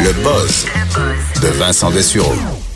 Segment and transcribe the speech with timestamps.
[0.00, 0.66] Le buzz
[1.42, 2.32] de Vincent Dessureau.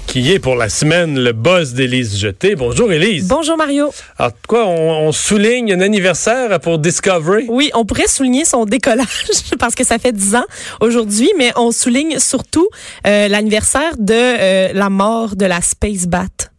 [0.06, 2.54] Qui est pour la semaine le buzz d'Élise Jeté.
[2.54, 3.28] Bonjour Élise.
[3.28, 3.90] Bonjour Mario.
[4.18, 7.46] Alors quoi, on, on souligne un anniversaire pour Discovery?
[7.48, 9.06] Oui, on pourrait souligner son décollage
[9.58, 10.44] parce que ça fait 10 ans
[10.80, 12.68] aujourd'hui, mais on souligne surtout
[13.06, 16.51] euh, l'anniversaire de euh, la mort de la Space Bat.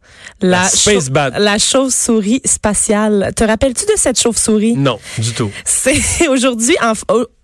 [0.43, 1.39] La Space Bat.
[1.39, 3.31] La chauve-souris spatiale.
[3.33, 4.75] Te rappelles-tu de cette chauve-souris?
[4.75, 5.49] Non, du tout.
[5.63, 6.75] C'est aujourd'hui,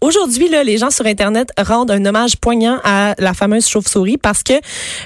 [0.02, 4.43] aujourd'hui là, les gens sur Internet rendent un hommage poignant à la fameuse chauve-souris parce
[4.43, 4.54] que,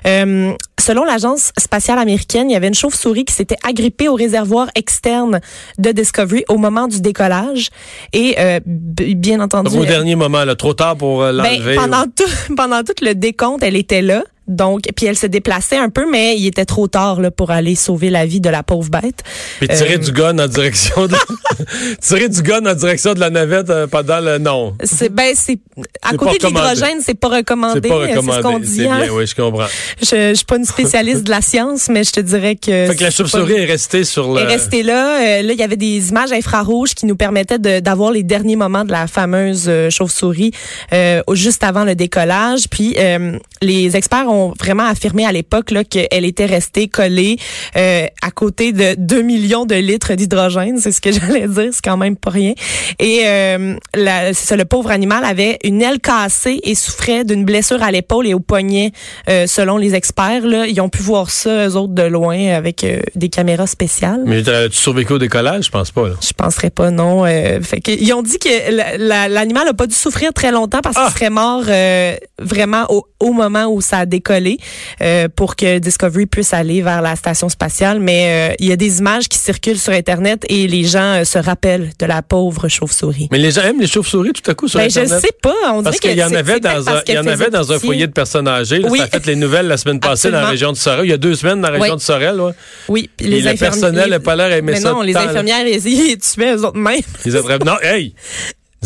[0.08, 4.70] euh, selon l'agence spatiale américaine, il y avait une chauve-souris qui s'était agrippée au réservoir
[4.74, 5.40] externe
[5.78, 7.70] de Discovery au moment du décollage
[8.12, 11.76] et, euh, bien entendu, Au dernier moment, là, trop tard pour euh, ben, l'enlever.
[11.76, 12.24] pendant tout
[12.58, 14.24] pendant tout le décompte, elle était là.
[14.48, 17.76] Donc, puis elle se déplaçait un peu, mais il était trop tard là, pour aller
[17.76, 19.24] sauver la vie de la pauvre bête.
[19.60, 21.16] Puis tirer euh, du gun en direction de
[22.02, 24.76] tirer du gun en direction de la navette euh, pendant le non.
[24.84, 25.60] C'est ben c'est
[26.02, 27.82] à côté pas de l'hydrogène, c'est pas C'est recommandé.
[27.90, 28.66] pas C'est ce qu'on recommandé.
[28.66, 28.76] dit.
[28.76, 29.00] C'est hein.
[29.04, 29.66] bien, oui, je comprends.
[30.02, 32.88] Je, je suis pas une spécialiste de la science, mais je te dirais que.
[32.88, 34.42] Fait que la pas- chauve-souris est restée sur le.
[34.42, 35.22] est restée là.
[35.22, 38.84] Euh, là, il y avait des images infrarouges qui nous permettaient d'avoir les derniers moments
[38.84, 40.52] de la fameuse euh, chauve-souris
[40.92, 42.68] euh, au- juste avant le décollage.
[42.70, 47.38] Puis euh, les experts ont vraiment affirmé à l'époque qu'elle était restée collée
[47.78, 50.78] euh, à côté de 2 millions de litres d'hydrogène.
[50.80, 51.70] C'est ce que j'allais dire.
[51.72, 52.54] C'est quand même pas rien.
[53.00, 57.46] Et euh, la- c'est ça, le pauvre animal avait une aile cassée et souffrait d'une
[57.46, 58.92] blessure à l'épaule et au poignet,
[59.30, 60.46] euh, selon les experts.
[60.46, 64.22] Là, ils ont pu voir ça eux autres de loin avec euh, des caméras spéciales.
[64.26, 66.08] Mais tu survécu au décollage, je pense pas.
[66.10, 66.16] Là.
[66.22, 67.26] Je penserais pas, non.
[67.26, 70.52] Euh, fait que, ils ont dit que la- la- l'animal a pas dû souffrir très
[70.52, 71.12] longtemps parce qu'il Ah!
[71.12, 76.26] serait mort euh, vraiment au, au moment où ça a décollé euh, pour que Discovery
[76.26, 78.00] puisse aller vers la station spatiale.
[78.00, 81.24] Mais euh, il y a des images qui circulent sur Internet et les gens euh,
[81.24, 83.28] se rappellent de la pauvre chauve-souris.
[83.32, 85.22] Mais les gens aiment les chauves-souris tout à coup sur Ben, je Internet.
[85.26, 85.54] sais pas.
[85.74, 88.08] On Parce qu'il y en avait dans un, il y en avait dans un foyer
[88.08, 88.80] de personnes âgées.
[88.80, 88.88] là.
[88.90, 89.00] Oui.
[89.00, 91.06] Ça a fait les nouvelles la semaine passée dans la région de Sorel.
[91.06, 91.82] Il y a deux semaines dans la Oui.
[91.84, 92.40] région de Sorel.
[92.40, 92.52] ouais.
[92.90, 95.66] Oui, puis Et le personnel n'a pas l'air à aimer Mais ça non, les infirmières,
[95.68, 97.02] ils, ils tuaient eux autres mêmes.
[97.26, 97.66] Ils attrapent.
[97.66, 98.14] Non, hey!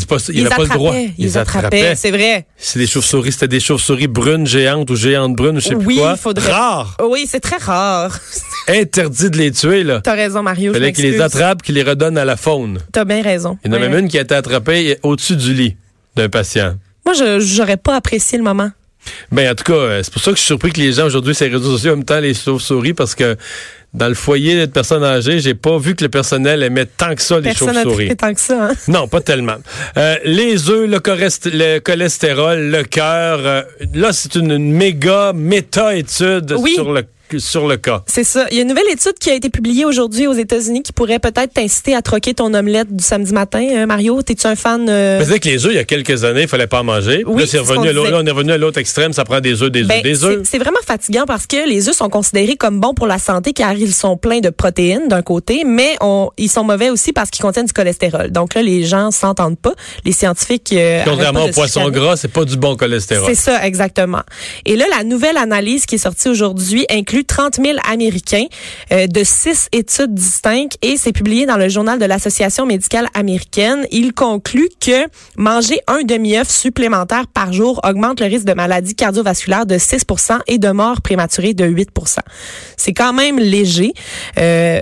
[0.06, 0.18] Pas.
[0.30, 0.92] Il Ils n'avait pas le droit.
[0.92, 1.14] attrapaient.
[1.18, 2.46] Ils attrapaient, c'est vrai.
[2.58, 3.32] C'est des chauves-souris.
[3.32, 6.14] C'était des chauves-souris brunes géantes ou géantes brunes, je sais plus Oui, quoi.
[6.16, 6.98] il faudrait- Rare.
[7.10, 8.18] Oui, c'est très rare.
[8.68, 10.02] Interdit de les tuer, là.
[10.04, 10.74] T'as raison, Mario.
[10.74, 12.80] Fallait qu'ils les attrapent, qu'ils les redonnent à la faune.
[12.92, 13.58] T'as bien raison.
[13.64, 13.90] Il y en a Ouais.
[13.90, 15.78] même une qui a été attrapée au-dessus du lit
[16.16, 16.76] d'un patient.
[17.06, 18.70] Moi, je j'aurais pas apprécié le moment.
[19.32, 21.06] Ben, en tout cas, euh, c'est pour ça que je suis surpris que les gens
[21.06, 23.38] aujourd'hui, sur les réseaux sociaux, aiment tant les chauves-souris, parce que
[23.94, 27.22] dans le foyer de personnes âgées, j'ai pas vu que le personnel aimait tant que
[27.22, 28.16] ça les Personne chauves-souris.
[28.16, 28.68] tant que ça.
[28.70, 28.74] Hein?
[28.88, 29.56] Non, pas tellement.
[29.98, 33.62] Euh, les œufs, le, le cholestérol, le cœur, euh,
[33.94, 36.74] là, c'est une, une méga méta-étude Oui.
[36.76, 37.04] sur le
[37.38, 38.04] sur le cas.
[38.08, 38.46] C'est ça.
[38.52, 41.20] Il y a une nouvelle étude qui a été publiée aujourd'hui aux États-Unis qui pourrait
[41.20, 43.66] peut-être t'inciter à troquer ton omelette du samedi matin.
[43.74, 44.88] Euh, Mario, t'es-tu un fan?
[44.90, 47.24] euh, c'est que les œufs, il y a quelques années, il fallait pas en manger.
[47.26, 49.24] Oui, là, c'est c'est ce revenu à là, on est revenu à l'autre extrême, ça
[49.26, 50.40] prend des œufs, des œufs, Ben, des c'est œufs.
[50.44, 53.74] c'est vraiment fatigant parce que les œufs sont considérés comme bons pour la santé car
[53.74, 57.42] ils sont pleins de protéines d'un côté, mais on, ils sont mauvais aussi parce qu'ils
[57.44, 58.32] contiennent du cholestérol.
[58.32, 59.74] Donc là, les gens s'entendent pas.
[60.06, 60.72] Les scientifiques...
[60.74, 63.26] euh, Contrairement au poisson gras, c'est pas du bon cholestérol.
[63.28, 64.22] C'est ça, exactement.
[64.66, 68.46] Et là, la nouvelle analyse qui est sortie aujourd'hui inclut 30 000 Américains
[68.92, 73.86] euh, de six études distinctes et c'est publié dans le journal de l'Association médicale américaine.
[73.92, 79.66] Il conclut que manger un demi-œuf supplémentaire par jour augmente le risque de maladies cardiovasculaires
[79.66, 82.20] de 6% et de mort prématurée de 8%
[82.78, 83.94] C'est quand même léger.
[84.38, 84.82] Euh,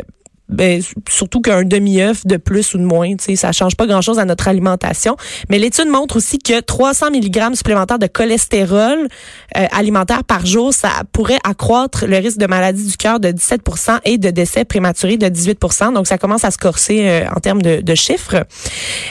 [0.49, 4.19] ben, surtout qu'un demi-œuf de plus ou de moins, tu sais, ça change pas grand-chose
[4.19, 5.17] à notre alimentation.
[5.49, 9.07] Mais l'étude montre aussi que 300 mg supplémentaires de cholestérol
[9.57, 13.99] euh, alimentaire par jour, ça pourrait accroître le risque de maladie du cœur de 17%
[14.05, 17.61] et de décès prématurés de 18% Donc, ça commence à se corser euh, en termes
[17.61, 18.45] de, de chiffres.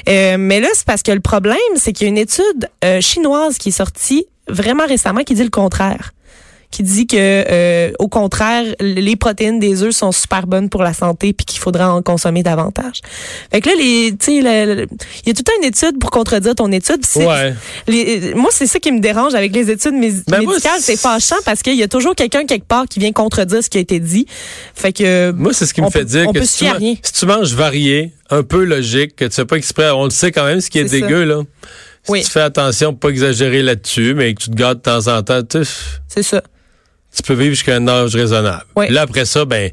[0.08, 3.00] Euh, mais là, c'est parce que le problème, c'est qu'il y a une étude euh,
[3.00, 6.13] chinoise qui est sortie vraiment récemment qui dit le contraire
[6.74, 10.92] qui dit que euh, au contraire les protéines des œufs sont super bonnes pour la
[10.92, 13.00] santé puis qu'il faudra en consommer davantage.
[13.52, 16.10] Fait que là les tu sais il y a tout le temps une étude pour
[16.10, 17.02] contredire ton étude.
[17.16, 17.54] Ouais.
[17.86, 21.36] les- moi c'est ça qui me dérange avec les études mé- Ben, médicales, c'est fâchant
[21.44, 24.00] parce qu'il y a toujours quelqu'un quelque part qui vient contredire ce qui a été
[24.00, 24.26] dit.
[24.74, 27.26] Fait que Moi, c'est ce qui me fait peut- dire que si tu, man- si
[27.26, 30.60] manges varié, un peu logique, que tu fais pas exprès, on le sait quand même,
[30.60, 31.06] ce qui est, C'est ça.
[31.06, 31.42] dégueu, là.
[32.08, 32.20] Oui.
[32.20, 35.06] Si tu fais attention pour pas exagérer là-dessus, mais que tu te gardes de temps
[35.08, 35.70] en temps, tu sais,
[36.08, 36.42] C'est ça.
[37.14, 38.64] Tu peux vivre jusqu'à un âge raisonnable.
[38.76, 38.86] Oui.
[38.90, 39.70] Là, après ça, ben,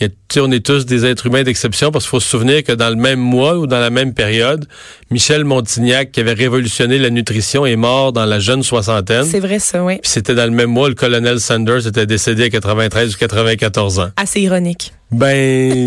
[0.00, 2.72] y a- on est tous des êtres humains d'exception parce qu'il faut se souvenir que
[2.72, 4.66] dans le même mois ou dans la même période,
[5.10, 9.24] Michel Montignac, qui avait révolutionné la nutrition, est mort dans la jeune soixantaine.
[9.24, 9.98] C'est vrai, ça, oui.
[10.02, 13.98] Puis c'était dans le même mois, le colonel Sanders était décédé à 93 ou 94
[14.00, 14.10] ans.
[14.16, 14.92] Assez ironique.
[15.12, 15.84] Ben,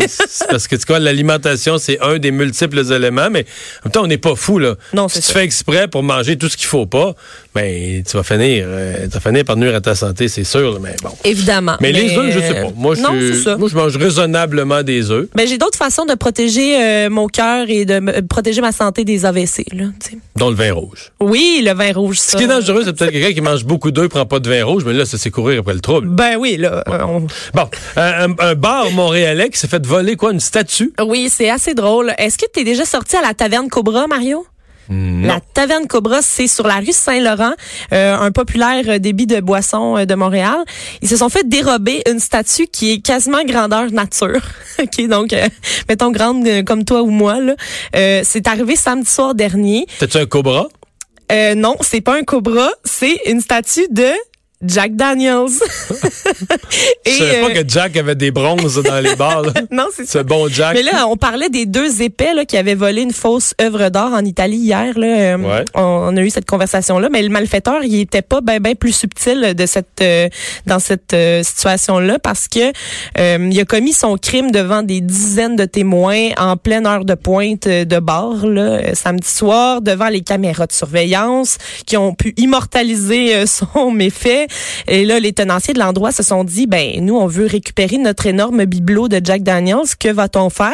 [0.50, 3.44] parce que tu vois, l'alimentation, c'est un des multiples éléments, mais
[3.82, 4.74] en même temps, on n'est pas fou, là.
[4.94, 5.32] Non, si tu ça.
[5.34, 7.14] fais exprès pour manger tout ce qu'il faut pas,
[7.54, 10.72] ben, tu vas finir, euh, tu vas finir par nuire à ta santé, c'est sûr,
[10.74, 11.10] là, mais bon.
[11.24, 11.76] Évidemment.
[11.80, 12.70] Mais, les œufs, je sais pas.
[12.76, 13.56] Moi, je, non, ça.
[13.56, 17.66] moi, je mange raisonnablement des œufs, Ben, j'ai d'autres façons de protéger euh, mon cœur
[17.68, 19.64] et de me- protéger ma santé des AVC.
[19.72, 19.86] Là,
[20.36, 21.12] dont le vin rouge.
[21.20, 22.18] oui, le vin rouge.
[22.18, 22.38] Ce ça.
[22.38, 24.84] qui est dangereux, c'est peut-être quelqu'un qui mange beaucoup d'œufs, prend pas de vin rouge,
[24.84, 26.08] mais là, ça, c'est courir après le trouble.
[26.08, 26.84] Ben oui, là.
[26.88, 27.20] euh, on-
[27.54, 30.92] Bon, un, un- un bar montréalais qui s'est fait voler, quoi, une statue?
[31.04, 32.12] Oui, c'est assez drôle.
[32.18, 34.46] Est-ce que tu es déjà sorti à la taverne Cobra, Mario?
[34.88, 35.26] Non.
[35.26, 37.52] La taverne Cobra, c'est sur la rue Saint-Laurent,
[37.92, 40.58] euh, un populaire débit de boissons euh, de Montréal.
[41.02, 44.40] Ils se sont fait dérober une statue qui est quasiment grandeur nature.
[44.82, 45.48] OK, donc, euh,
[45.88, 47.40] mettons grande euh, comme toi ou moi.
[47.40, 47.54] là.
[47.94, 49.86] Euh, c'est arrivé samedi soir dernier.
[49.98, 50.66] T'as-tu un cobra?
[51.32, 54.06] Euh, non, c'est pas un cobra, c'est une statue de
[54.62, 55.46] Jack Daniels.
[57.06, 59.52] Je savais euh, pas que Jack avait des bronzes dans les bars, là.
[59.70, 60.20] non, c'est ça.
[60.20, 60.74] Ce bon Jack.
[60.74, 64.12] Mais là, on parlait des deux épais là, qui avaient volé une fausse œuvre d'art
[64.12, 64.98] en Italie hier.
[64.98, 65.64] Là, Euh, Ouais.
[65.74, 69.54] on, a eu cette conversation-là, mais le malfaiteur, il était pas ben ben plus subtil
[69.54, 70.28] de cette euh,
[70.66, 72.72] dans cette euh, situation-là parce que
[73.18, 77.14] euh, il a commis son crime devant des dizaines de témoins en pleine heure de
[77.14, 82.14] pointe euh, de bar là, euh, samedi soir devant les caméras de surveillance qui ont
[82.14, 84.45] pu immortaliser euh, son méfait.
[84.88, 88.26] Et là, les tenanciers de l'endroit se sont dit, ben nous, on veut récupérer notre
[88.26, 89.96] énorme bibelot de Jack Daniels.
[89.98, 90.72] Que va-t-on faire?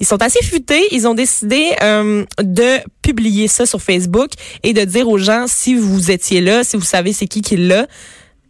[0.00, 0.86] Ils sont assez futés.
[0.92, 4.30] Ils ont décidé euh, de publier ça sur Facebook
[4.62, 7.56] et de dire aux gens si vous étiez là, si vous savez c'est qui qui
[7.56, 7.86] l'a,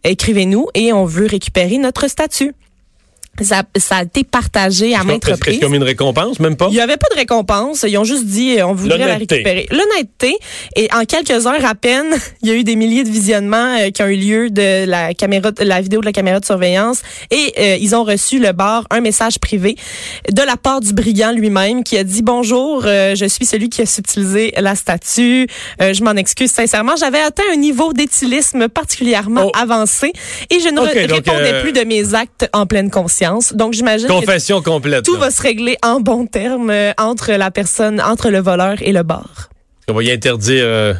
[0.03, 2.53] écrivez-nous et on veut récupérer notre statut.
[3.41, 5.57] Ça, ça a été partagé à maintes Est-ce reprises.
[5.57, 6.39] qu'ils ont mis une récompense?
[6.39, 6.67] Même pas?
[6.69, 7.85] Il n'y avait pas de récompense.
[7.87, 9.35] Ils ont juste dit, euh, on voudrait la L'honnêteté.
[9.35, 9.67] récupérer.
[9.71, 10.35] L'honnêteté.
[10.75, 12.07] Et en quelques heures à peine,
[12.41, 15.13] il y a eu des milliers de visionnements euh, qui ont eu lieu de la
[15.13, 17.01] caméra, de la vidéo de la caméra de surveillance.
[17.31, 19.75] Et euh, ils ont reçu le bar un message privé
[20.31, 23.81] de la part du brigand lui-même qui a dit bonjour, euh, je suis celui qui
[23.81, 25.47] a subtilisé la statue.
[25.81, 26.95] Euh, je m'en excuse sincèrement.
[26.97, 29.51] J'avais atteint un niveau d'éthylisme particulièrement Oh.
[29.53, 30.11] avancé
[30.49, 33.26] et je ne Ok, re- donc, répondais euh, plus de mes actes en pleine conscience.
[33.53, 35.05] Donc j'imagine que Confession complète.
[35.05, 35.21] tout là.
[35.21, 39.03] va se régler en bons termes euh, entre la personne, entre le voleur et le
[39.03, 39.49] bar.
[39.87, 40.93] On va y interdire euh,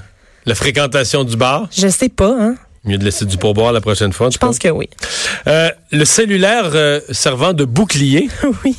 [0.45, 1.67] la fréquentation du bar.
[1.71, 2.55] Je sais pas, hein.
[2.87, 4.29] Mieux de laisser du pourboire la prochaine fois.
[4.31, 4.89] Je pense que oui.
[5.47, 8.29] Euh, le cellulaire euh, servant de bouclier.
[8.65, 8.75] oui.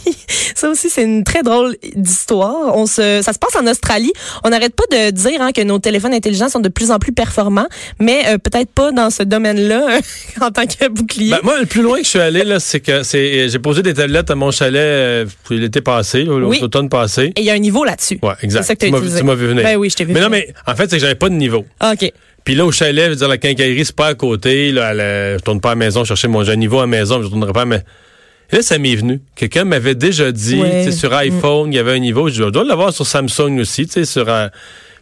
[0.54, 2.74] Ça aussi, c'est une très drôle d'histoire.
[2.76, 4.12] On se, ça se passe en Australie.
[4.44, 7.12] On n'arrête pas de dire hein, que nos téléphones intelligents sont de plus en plus
[7.12, 7.68] performants,
[8.00, 10.00] mais euh, peut-être pas dans ce domaine-là
[10.40, 11.30] en tant que bouclier.
[11.30, 13.82] Ben, moi, le plus loin que je suis allé, là, c'est que c'est j'ai posé
[13.82, 16.58] des tablettes à mon chalet l'été passé, Oui.
[16.60, 17.32] l'automne passé.
[17.36, 18.18] et il y a un niveau là-dessus.
[18.22, 18.62] Ouais, exact.
[18.62, 18.90] C'est ça que Tu
[19.24, 19.62] m'as- vu venir.
[19.62, 21.34] Ben oui, je t'ai vu Mais non, mais en fait, c'est que j'avais pas de
[21.34, 21.64] niveau.
[21.80, 22.10] Ah, OK.
[22.48, 24.72] Puis là, au chalet, je veux dire, la quincaillerie, c'est pas à côté.
[24.72, 26.86] Là, elle, euh, je tourne pas à la maison chercher mon un niveau à la
[26.86, 29.20] maison, je tournerai pas à la Et là, ça m'est venu.
[29.36, 30.86] Quelqu'un m'avait déjà dit, Ouais.
[30.86, 32.30] tu sais, sur iPhone, il y avait un niveau.
[32.30, 34.30] Je je dois l'avoir sur Samsung aussi, tu sais, sur...
[34.30, 34.48] euh,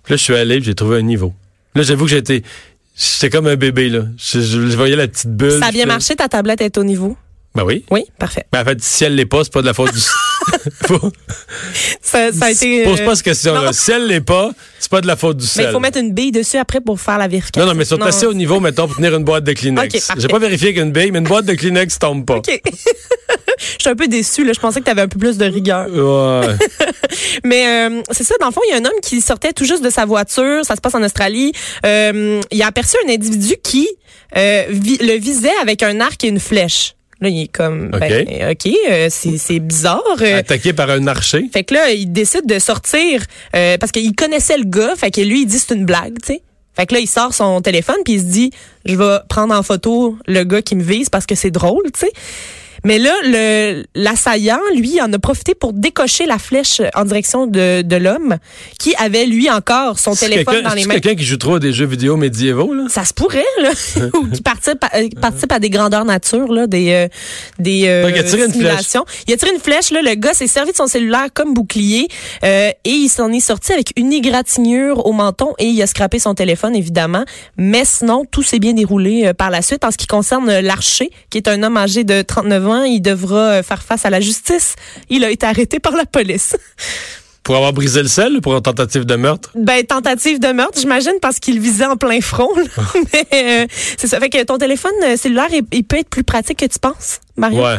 [0.02, 1.32] Puis là, je suis allé, j'ai trouvé un niveau.
[1.76, 2.42] Là, j'avoue que j'étais...
[2.96, 4.06] J'étais comme un bébé, là.
[4.18, 5.60] Je, je- je voyais la petite bulle.
[5.60, 7.16] Ça a bien marché, ta tablette est au niveau?
[7.54, 7.84] Ben oui.
[7.92, 8.44] Oui, parfait.
[8.52, 10.00] Ben, en fait, si elle l'est pas, c'est pas de la faute du...
[10.86, 11.12] Faut-
[12.00, 12.84] Ça, ça a été...
[12.84, 13.72] Pose euh, pas cette question-là.
[13.72, 15.66] Si elle l'est pas, c'est pas de la faute du Mais sel.
[15.68, 17.66] il faut mettre une bille dessus après pour faire la vérification.
[17.66, 19.94] Non, non, mais sont assez au niveau, mettons, pour tenir une boîte de Kleenex.
[19.94, 20.20] Ok, parfait.
[20.22, 22.36] J'ai pas vérifié qu'une bille, mais une boîte de Kleenex tombe pas.
[22.36, 22.62] OK.
[23.58, 24.44] Je suis un peu déçue.
[24.44, 24.52] Là.
[24.52, 25.86] Je pensais que tu avais un peu plus de rigueur.
[25.88, 26.54] Ouais.
[27.44, 29.64] Mais euh, c'est ça, dans le fond, il y a un homme qui sortait tout
[29.64, 30.64] juste de sa voiture.
[30.64, 31.52] Ça se passe en Australie.
[31.84, 33.88] Euh, il a aperçu un individu qui
[34.36, 36.95] euh, vi- le visait avec un arc et une flèche.
[37.20, 40.02] Là, il est comme, ben, OK, euh, c'est c'est bizarre.
[40.20, 41.48] Euh, Attaqué par un archer.
[41.50, 44.94] fait que là, il décide de sortir euh, parce qu'il connaissait le gars.
[44.96, 46.42] Fait que lui, il dit c'est une blague, tu sais.
[46.76, 48.50] Fait que là, il sort son téléphone puis il se dit
[48.84, 52.00] je vais prendre en photo le gars qui me vise parce que c'est drôle, tu
[52.00, 52.12] sais.
[52.84, 57.82] Mais là, le l'assaillant, lui, en a profité pour décocher la flèche en direction de,
[57.82, 58.36] de l'homme
[58.78, 60.94] qui avait, lui, encore son C'est téléphone dans les c'est mains.
[60.94, 62.84] quelqu'un qui joue trop à des jeux vidéo médiévaux, là?
[62.88, 63.70] Ça se pourrait, là.
[64.14, 67.08] Ou qui participe à, euh, participe à des grandeurs nature, là, des, euh,
[67.58, 69.04] des euh, Donc, il a tiré une simulations.
[69.26, 70.02] Il a tiré une flèche, là.
[70.02, 72.08] Le gars s'est servi de son cellulaire comme bouclier
[72.44, 76.18] euh, et il s'en est sorti avec une égratignure au menton et il a scrappé
[76.18, 77.24] son téléphone, évidemment.
[77.56, 79.84] Mais sinon, tout s'est bien déroulé euh, par la suite.
[79.84, 83.00] En ce qui concerne euh, l'archer, qui est un homme âgé de 39 ans, il
[83.00, 84.74] devra euh, faire face à la justice.
[85.08, 86.56] Il a été arrêté par la police.
[87.42, 89.50] Pour avoir brisé le sel ou pour une tentative de meurtre?
[89.54, 92.50] Ben, tentative de meurtre, j'imagine, parce qu'il visait en plein front.
[92.56, 92.64] là.
[93.12, 94.18] Mais euh, c'est ça.
[94.18, 97.20] Fait que ton téléphone euh, cellulaire, il, il peut être plus pratique que tu penses,
[97.36, 97.62] Mario.
[97.62, 97.76] Ouais.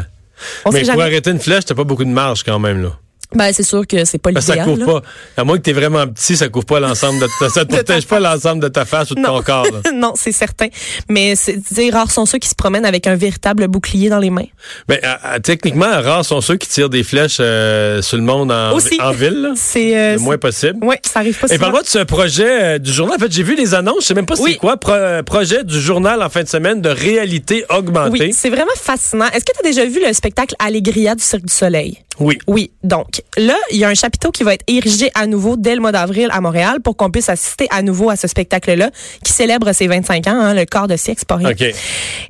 [0.64, 1.04] On Mais pour jamais.
[1.04, 2.92] arrêter une flèche, t'as pas beaucoup de marge quand même, là.
[3.36, 4.78] Ben, c'est sûr que c'est pas Parce que ça l'idéal.
[4.78, 5.02] couvre là.
[5.02, 5.42] pas.
[5.42, 8.08] À moins que t'es vraiment petit, ça couvre pas l'ensemble de ta, ça te protège
[8.08, 9.92] pas l'ensemble de ta face ou de ton corps, là.
[9.94, 10.68] non, c'est certain.
[11.10, 14.30] Mais c'est, tu rares sont ceux qui se promènent avec un véritable bouclier dans les
[14.30, 14.46] mains.
[14.92, 14.96] Euh,
[15.44, 18.98] techniquement, rares sont ceux qui tirent des flèches euh, sur le monde en, Aussi.
[19.02, 19.52] en ville.
[19.56, 20.78] C'est, euh, le moins possible.
[20.82, 23.18] Oui, ça arrive pas Et parle-moi de ce projet euh, du journal.
[23.18, 24.02] En fait, j'ai vu les annonces.
[24.04, 24.52] Je sais même pas Oui.
[24.54, 24.78] c'est quoi.
[24.78, 24.94] Pro-
[25.26, 28.12] projet du journal en fin de semaine de réalité augmentée.
[28.28, 29.26] Oui, c'est vraiment fascinant.
[29.34, 31.98] Est-ce que tu as déjà vu le spectacle Allegria du Cirque du Soleil?
[32.20, 32.38] Oui.
[32.48, 35.76] Oui, donc là, il y a un chapiteau qui va être érigé à nouveau dès
[35.76, 38.92] le mois d'avril à Montréal pour qu'on puisse assister à nouveau à ce spectacle-là
[39.24, 41.52] qui célèbre ses 25 ans, hein, le quart de siècle, c'est pas rien.
[41.52, 41.62] OK.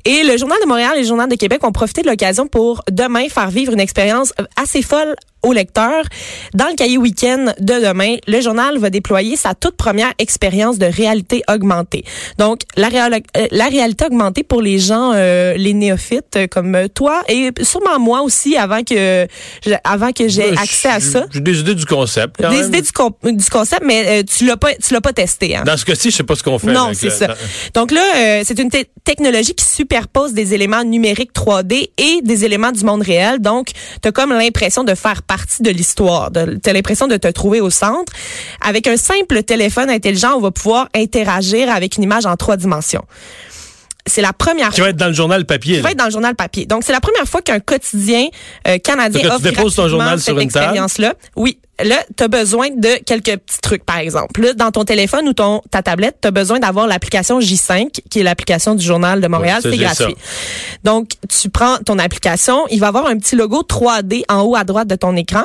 [0.05, 2.83] Et le Journal de Montréal et le Journal de Québec ont profité de l'occasion pour
[2.91, 5.15] demain faire vivre une expérience assez folle
[5.47, 6.03] aux lecteurs.
[6.53, 10.85] Dans le cahier week-end de demain, le journal va déployer sa toute première expérience de
[10.85, 12.03] réalité augmentée.
[12.37, 16.77] Donc, la, réal- euh, la réalité augmentée pour les gens, euh, les néophytes euh, comme
[16.93, 19.27] toi et sûrement moi aussi avant que
[19.83, 21.25] avant que j'ai accès à ça.
[21.31, 22.35] J'ai des idées du concept.
[22.41, 22.67] quand Des même.
[22.67, 25.55] idées du, con- du concept, mais euh, tu l'as pas, tu l'as pas testé.
[25.55, 25.63] Hein?
[25.65, 26.71] Dans ce cas-ci, je sais pas ce qu'on fait.
[26.71, 27.27] Non, c'est ça.
[27.27, 27.33] dans-
[27.73, 32.45] Donc là, euh, c'est une te- technologie qui superpose des éléments numériques 3D et des
[32.45, 33.39] éléments du monde réel.
[33.39, 33.69] Donc,
[34.01, 36.31] tu as comme l'impression de faire partie de l'histoire.
[36.31, 38.11] Tu as l'impression de te trouver au centre.
[38.61, 43.03] Avec un simple téléphone intelligent, on va pouvoir interagir avec une image en trois dimensions.
[44.07, 45.75] C'est la première Qui va être dans le journal papier.
[45.75, 46.65] qui va être dans le journal papier.
[46.65, 48.27] Donc, c'est la première fois qu'un quotidien
[48.67, 51.13] euh, canadien tu offre déposes ton journal cette expérience-là.
[51.35, 51.59] Oui.
[51.83, 54.41] Là, tu as besoin de quelques petits trucs, par exemple.
[54.41, 58.19] Là, dans ton téléphone ou ton ta tablette, tu as besoin d'avoir l'application J5, qui
[58.19, 59.61] est l'application du Journal de Montréal.
[59.63, 60.15] Oui, c'est gratuit.
[60.83, 64.63] Donc, tu prends ton application, il va avoir un petit logo 3D en haut à
[64.63, 65.43] droite de ton écran.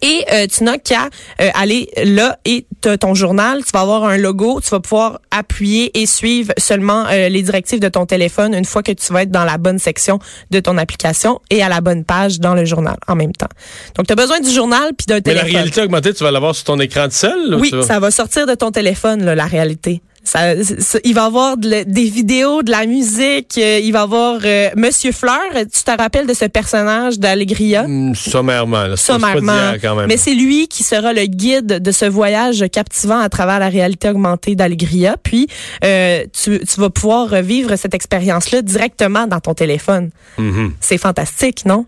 [0.00, 1.08] Et euh, tu n'as qu'à
[1.40, 5.20] euh, aller là et t'as ton journal, tu vas avoir un logo, tu vas pouvoir
[5.30, 9.22] appuyer et suivre seulement euh, les directives de ton téléphone une fois que tu vas
[9.22, 10.18] être dans la bonne section
[10.50, 13.48] de ton application et à la bonne page dans le journal en même temps.
[13.96, 15.52] Donc tu as besoin du journal puis d'un Mais la téléphone.
[15.52, 18.54] réalité augmentée, tu vas l'avoir sur ton écran de ou Oui, ça va sortir de
[18.54, 20.02] ton téléphone, là, la réalité.
[20.24, 23.58] Ça, ça- il va y avoir de des vidéos, de la musique.
[23.58, 25.40] euh, il va y avoir euh, Monsieur Fleur.
[25.52, 27.82] Tu te rappelles de ce personnage d'Allegria?
[27.88, 28.82] Hmm, sommairement.
[28.84, 28.90] là.
[28.90, 29.52] Pas- Sommairement.
[29.52, 30.06] d'hier, quand même.
[30.06, 34.08] Mais c'est lui qui sera le guide de ce voyage captivant à travers la réalité
[34.10, 35.16] augmentée d'Allegria.
[35.20, 35.48] Puis,
[35.84, 40.10] euh, tu, tu vas pouvoir vivre cette expérience-là directement dans ton téléphone.
[40.38, 40.72] Mhm.
[40.80, 41.86] C'est fantastique, non?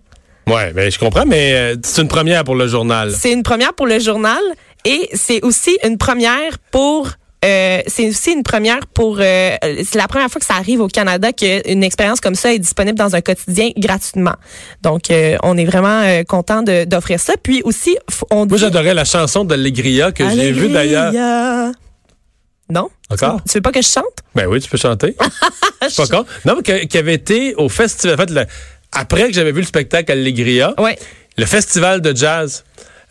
[0.49, 3.13] Ouais, ben, je comprends, mais c'est une première pour le journal.
[3.17, 4.43] C'est une première pour le journal
[4.85, 7.11] et c'est aussi une première pour
[7.45, 10.89] euh, c'est aussi une première pour euh, c'est la première fois que ça arrive au
[10.89, 14.35] Canada qu'une expérience comme ça est disponible dans un quotidien gratuitement.
[14.83, 17.35] Donc euh, on est vraiment content de- d'offrir ça.
[17.43, 17.97] Puis aussi
[18.31, 21.13] on Moi, j'adorais la chanson d'Allegria que j'ai vue d'ailleurs.
[22.71, 22.89] Non?
[23.11, 23.41] Encore?
[23.47, 24.05] Tu veux pas que je chante?
[24.35, 25.15] Ben oui, tu peux chanter.
[25.83, 26.25] Je suis pas con.
[26.47, 28.15] Non, mais qui avait été au festival.
[28.15, 28.47] En fait, le-
[28.93, 30.99] après que j'avais vu le spectacle Allegria, Ouais.
[31.37, 32.65] le festival de jazz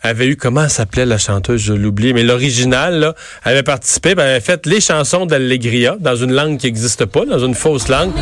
[0.04, 4.30] avait eu, comment s'appelait la chanteuse, je l'oublie, mais l'original, là, avait participé, ben, elle
[4.32, 8.12] avait fait les chansons d'Allegria dans une langue qui n'existe pas, dans une fausse langue.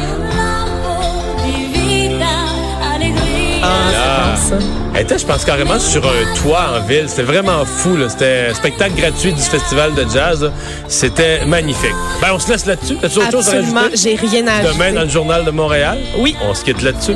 [3.64, 4.56] Ah, ça.
[4.94, 7.08] Elle était, je pense, carrément sur un toit en ville.
[7.08, 8.08] C'était vraiment fou, là.
[8.08, 10.42] C'était un spectacle gratuit du festival de jazz.
[10.42, 10.50] là.
[10.88, 11.94] C'était magnifique.
[12.20, 12.96] Ben, on se laisse là-dessus.
[13.02, 13.96] As-tu autre chose à Absolument, rajouter?
[13.96, 14.74] j'ai rien à ajouter.
[14.74, 15.98] Demain, dans le journal de Montréal?
[16.18, 16.36] Oui.
[16.42, 17.14] On se quitte là-dessus.